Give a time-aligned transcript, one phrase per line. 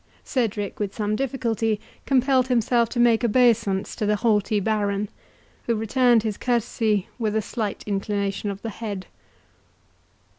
[0.23, 5.09] Cedric, with some difficulty, compelled himself to make obeisance to the haughty Baron,
[5.67, 9.05] who returned his courtesy with a slight inclination of the head.